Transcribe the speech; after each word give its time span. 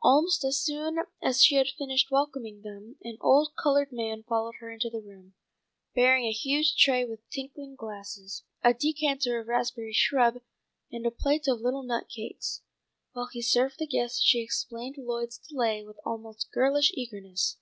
Almost 0.00 0.44
as 0.44 0.60
soon 0.60 0.98
as 1.20 1.42
she 1.42 1.56
had 1.56 1.66
finished 1.66 2.08
welcoming 2.08 2.62
them 2.62 2.94
an 3.02 3.18
old 3.20 3.54
coloured 3.60 3.90
man 3.90 4.22
followed 4.22 4.54
her 4.60 4.70
into 4.70 4.88
the 4.88 5.00
room, 5.02 5.34
bearing 5.92 6.24
a 6.24 6.30
huge 6.30 6.76
tray 6.76 7.04
with 7.04 7.28
tinkling 7.30 7.74
glasses, 7.74 8.44
a 8.62 8.74
decanter 8.74 9.40
of 9.40 9.48
raspberry 9.48 9.92
shrub, 9.92 10.38
and 10.92 11.04
a 11.04 11.10
plate 11.10 11.48
of 11.48 11.60
little 11.62 11.82
nut 11.82 12.08
cakes. 12.08 12.62
While 13.12 13.30
he 13.32 13.42
served 13.42 13.80
the 13.80 13.88
guests 13.88 14.20
she 14.20 14.38
explained 14.40 14.98
Lloyd's 14.98 15.38
delay 15.38 15.82
with 15.82 15.98
almost 16.06 16.52
girlish 16.52 16.92
eagerness. 16.94 17.56